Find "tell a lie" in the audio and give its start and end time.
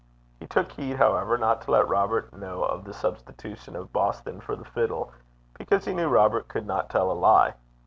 6.89-7.53